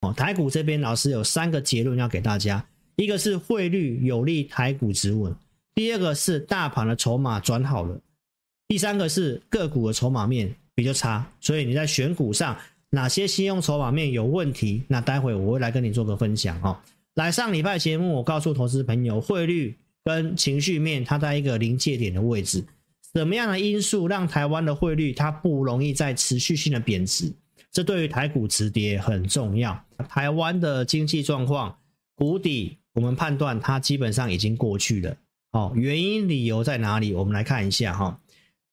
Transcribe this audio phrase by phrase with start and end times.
[0.00, 2.64] 哦，台股这边老师有三个结论要给大家，
[2.96, 5.34] 一个是汇率有利台股止稳，
[5.74, 8.00] 第二个是大盘的筹码转好了，
[8.66, 12.56] 第三个是个股的筹码面比较差，所以你在选股上
[12.88, 16.82] 哪些信用筹码面有问题，那待会我会来跟你做个分享哈。
[17.14, 22.64] 来上礼拜节目，我告诉投资朋友，汇率跟情绪面它在一个临界点的位置，
[23.12, 27.30] 什么样的因素让台湾的汇率它不容易再持续性的贬值？
[27.70, 29.78] 这对于台股止跌很重要。
[30.02, 31.78] 台湾的经济状况
[32.14, 35.16] 谷底，我们判断它基本上已经过去了。
[35.52, 37.12] 哦，原因理由在哪里？
[37.12, 38.20] 我们来看一下哈。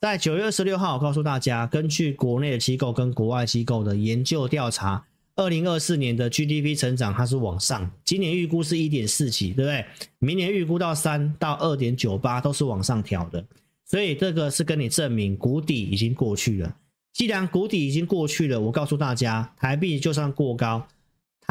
[0.00, 5.04] 在九月二十六号，我告诉大家，根据国内的机构跟国外机构的研究调查，
[5.36, 9.84] 二零二四年的 GDP 成长它是往上，今年预估是一点四几，对不对？
[10.18, 13.44] 明年预估到三到二点九八都是往上调的，
[13.84, 16.76] 所以这个是跟你证明谷底已经过去了。
[17.12, 20.86] 既然谷底已经过去了，我告诉大家，台币就算过高，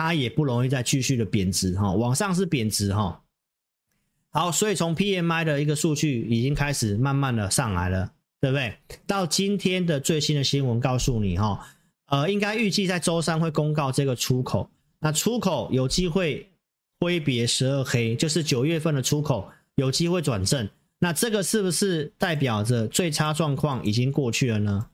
[0.01, 3.21] 它也不容易再继续的贬值哈，往上是贬值哈。
[4.29, 8.77] 好，所以从 PMI 的一个数据已经开始慢慢的上来了，对不对？
[9.05, 11.67] 到今天的最新的新闻告诉你哈，
[12.05, 14.69] 呃，应该预计在周三会公告这个出口，
[14.99, 16.49] 那出口有机会
[17.01, 20.69] 挥别十二黑，就是九月份的出口有机会转正，
[20.99, 24.87] 那这个是不是代表着最差状况已经过去了呢？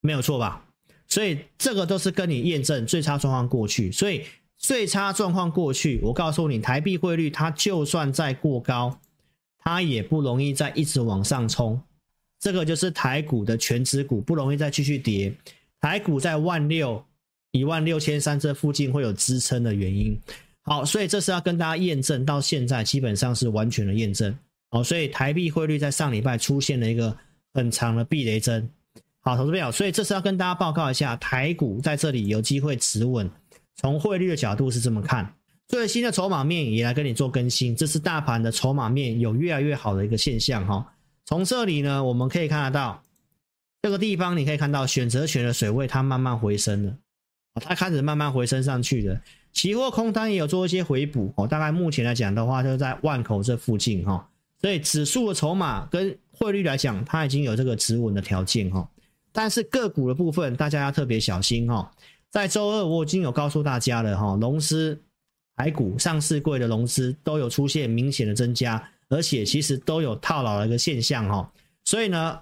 [0.00, 0.66] 没有错吧？
[1.12, 4.24] 所以这个都是跟你验证最差状况过去，所以
[4.56, 8.98] 最差状况过去，我告诉你，台币汇率它就算再过高，
[9.58, 11.78] 它也不容易再一直往上冲。
[12.40, 15.30] 这个就是台股的全值股不容易再继续跌，
[15.82, 17.04] 台股在万六
[17.50, 20.18] 一万六千三这附近会有支撑的原因。
[20.62, 24.34] 好，所以这是要跟大家验证，到现在基本上是完全的验证。
[24.70, 27.14] 好，所以台币汇率在上礼拜出现了一个
[27.52, 28.66] 很长的避雷针。
[29.24, 33.30] 好，投资朋友，所以这次要跟大家报告一下，台股在这里有机会止稳。
[33.76, 35.32] 从汇率的角度是这么看，
[35.68, 40.92] 最新的筹码面也来跟你做更新，这是大盘的筹码面有越来越好的一个现象哈。
[41.24, 43.00] 从这里呢，我们可以看得到
[43.80, 46.96] 这个地方，你可以看到选择权的水位它慢慢回升了，
[47.54, 49.20] 它开始慢慢回升上去了。
[49.52, 54.28] 期货空单也有做一些回补哦，大概目前来讲的话，就在万口这附近哈。
[54.60, 58.88] 所以指数的筹码跟汇率来讲，它已经有这个止稳的条件哈。
[59.32, 61.90] 但是个股的部分，大家要特别小心哈。
[62.30, 64.98] 在周二我已经有告诉大家了哈，融资、
[65.56, 71.52] 台股上市柜的融资都有出现明显的增加，而且其实都有套牢的一个现象哈。
[71.84, 72.38] 所以呢，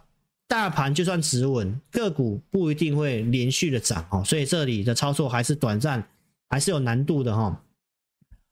[0.46, 4.22] 大盘就算止稳，个股不一定会连续的涨哈。
[4.24, 6.04] 所以这里的操作还是短暂，
[6.48, 7.60] 还是有难度的哈。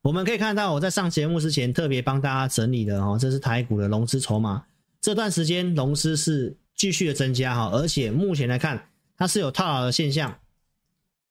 [0.03, 4.65] 我们可以看到，我在上节目之前特别帮大家整理的哈，这是台股的融资筹码，
[5.01, 6.57] 这段时间融资是。
[6.79, 10.39] 继续的增加哈，而且目前来看，它是有套牢的现象，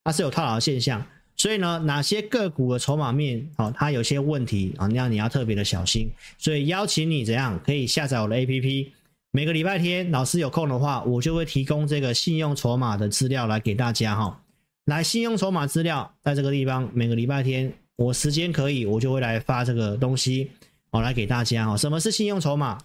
[0.03, 1.03] 它是有套牢的现象，
[1.37, 6.09] 所以呢，哪些个股的筹码面哦，它有些问题啊，那你要特别的小心。
[6.37, 8.87] 所以邀请你怎样可以下载我的 APP，
[9.31, 14.43] 每个礼拜天老师有空的话，我就会提供这个信用筹码的资料来给大家哈。
[14.83, 20.51] 来，信用筹码资料在这个地方，每个礼拜天我时间可以，我就会来发这个东西
[20.89, 21.77] 哦，来给大家哈。
[21.77, 22.77] 什么是信用筹码？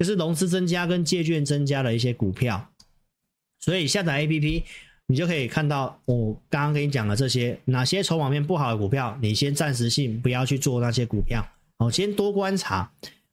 [0.00, 2.70] 就是融资增加跟借券增加的一些股票，
[3.60, 4.62] 所以下载 APP，
[5.08, 11.46] 你就可以看到我刚刚跟你讲的这些哪些筹码面不好的股票，你先暂时性不要去做那些股票，
[11.76, 12.90] 哦，先多观察，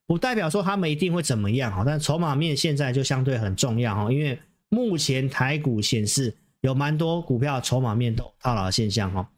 [0.08, 9.30] 不代表说他们一定会怎么样，但筹码面现在就相对很重要哈，因为目前台股显示有蛮多股票筹码面都套牢的现象哈。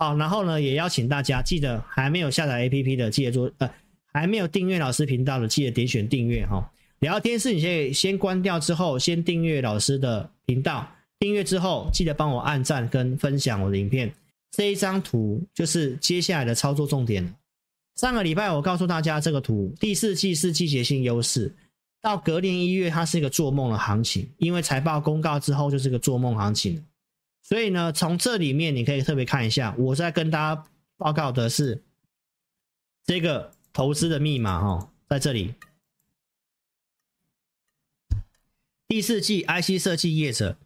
[0.00, 3.70] 好，然后呢，也邀请大家记得还没有下载 APP 的，记得做呃。
[4.12, 6.70] 还没有订阅老师频道的，记得点选订阅哈。
[7.00, 10.88] 聊天室你可以先关掉之后，先订阅老师的频道。
[11.18, 14.12] 订阅之后，记得帮我按赞跟分享我的影片。
[14.50, 17.34] 这一张图就是接下来的操作重点。
[17.96, 21.52] 上个礼拜我告诉大家，这个图第四季是季节性优势，
[22.00, 26.84] 到隔年一月它是一个做梦的行情，因为财报公告之后就是个做梦行情。
[27.42, 30.64] 所以呢，从这里面你可以特别看一下，我在跟大家
[30.98, 31.82] 报告的是
[33.06, 33.50] 这个。
[33.72, 35.54] 投资的密码哈，在这里。
[38.86, 40.58] 第四季 IC 设计业者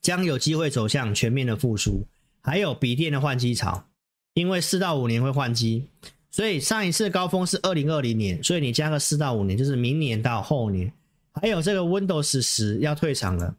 [0.00, 2.06] 将有机会走向全面的复苏，
[2.40, 3.86] 还有笔电的换机潮，
[4.32, 5.88] 因为四到五年会换机，
[6.30, 10.90] 所以上一次高峰是二零二零年，所以你加个四到五年，就是明年到后年。
[11.34, 13.54] 还有这个 Windows 十要退场了，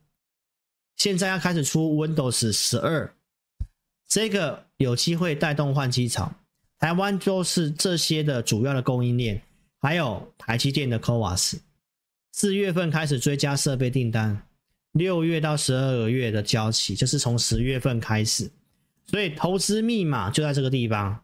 [0.97, 3.13] 现在要开始出 Windows 十二，
[4.07, 6.33] 这个有机会带动换机潮。
[6.81, 9.39] 台湾就是这些的主要的供应链，
[9.79, 11.59] 还有台积电的 CoWoS，
[12.31, 14.47] 四月份开始追加设备订单，
[14.93, 18.49] 六月到十二个月的交期，就是从十月份开始。
[19.05, 21.23] 所以投资密码就在这个地方。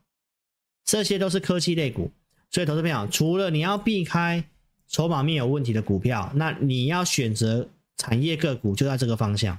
[0.86, 2.12] 这些都是科技类股，
[2.52, 4.48] 所以投资朋友，除了你要避开
[4.88, 7.68] 筹码面有问题的股票，那你要选择
[7.98, 9.58] 产业个股就在这个方向。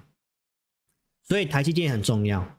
[1.25, 2.58] 所以台积电很重要，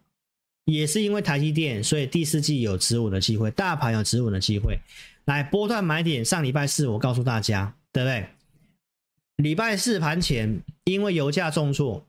[0.69, 4.80] 也是因为台积电，所以第四季有止稳的机会，大盘有止稳的机会。
[5.25, 8.27] 来波段买点，上礼拜四我告诉大家，对不对？
[9.38, 12.06] 礼拜四盘前，因为油价重挫，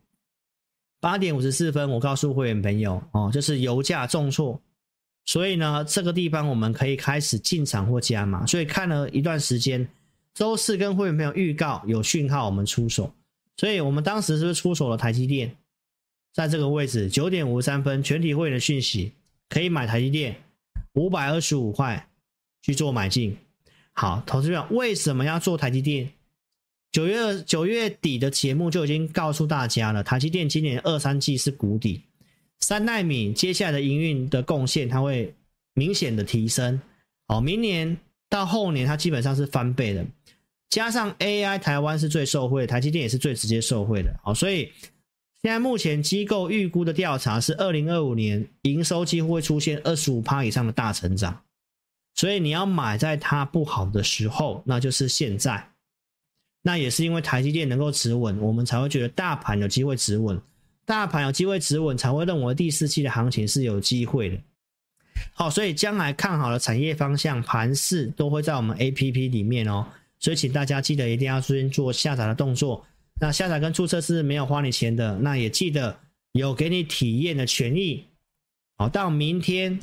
[1.01, 4.61] 八点五十四分，我告诉会员朋友哦，就是油价重挫，
[5.25, 8.45] 所以呢，这个地方我们可以开始进场或加码。
[8.45, 9.89] 所以看了一段时间，
[10.35, 13.12] 周四跟会员朋友预告有讯号，我们出手。
[13.57, 15.57] 所以我们当时是不是出手了台积电？
[16.32, 19.12] 在这个位置，九点五十三分，全体会员的讯息
[19.49, 20.37] 可以买台积电
[20.94, 22.09] 五百二十五块
[22.62, 23.37] 去做买进。
[23.93, 26.11] 好，投资者为什么要做台积电？
[26.93, 32.03] 九月九月底的节目就已经告诉大家了，台积电今年二三季是谷底，
[32.59, 35.33] 三奈米接下来的营运的贡献它会
[35.75, 36.81] 明显的提升，
[37.29, 37.97] 好，明年
[38.29, 40.05] 到后年它基本上是翻倍的，
[40.69, 44.73] 加上 AI 台湾是最受惠，台积电也是最直接受惠的，好，所以
[45.43, 51.43] 现在目前机构预估的调查是二零二五年营收几乎会出现二十五趴以上的大成长，
[52.15, 55.67] 所以你要买在它不好的时候，那就是现在。
[56.63, 60.39] 那也是因为台积电能够止稳，我们才会觉得大盘有机会止稳，
[60.85, 64.37] 大盘有机会止稳，才会认为第四季的行情是有机会的。
[65.33, 69.87] 好，所以将来看好的产业方向、盘势都会在我们 APP 里面哦。
[70.19, 72.85] 所以请大家记得一定要先做下载的动作。
[73.21, 76.01] 那下载跟注册是没有花你钱的，那也记得
[76.33, 78.07] 有给你体验的权益。
[78.79, 79.79] 好，到明天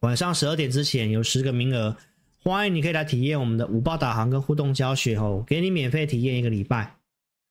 [0.00, 1.96] 晚上十二点之前有十个名额。
[2.42, 6.96] 欢迎你可以来体验我们的五报导航跟互动教学哦，给你免费体验一个礼拜。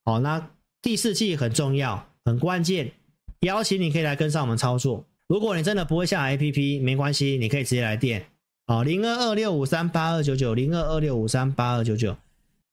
[0.05, 0.51] 好，那
[0.83, 2.91] 第四季很重要，很关键，
[3.39, 5.03] 邀请你可以来跟上我们操作。
[5.27, 8.27] 如果你真的不会下 APP，没关系，你可以直接来电。
[8.67, 12.15] 好，零二二六五三八二九九，零二二六五三八二九九。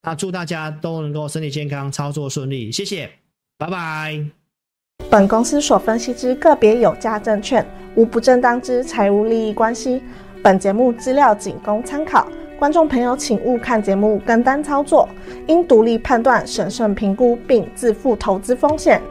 [0.02, 3.10] 那祝大家都能够身体健康，操作顺利，谢谢，
[3.58, 4.24] 拜拜。
[5.10, 10.02] 本公司所分析之个别有价证券，无不正当之财务利益关系。
[10.42, 12.26] 本节目资料仅供参考，
[12.58, 15.06] 观众朋友请勿看节目跟单操作，
[15.48, 19.02] 应独立判断、审慎评估并自负投资风险。